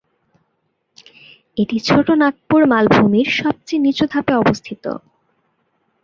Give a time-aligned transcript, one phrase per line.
[1.57, 4.83] এটি ছোটো নাগপুর মালভূমির সবচেয়ে নিচু ধাপে অবস্থিত।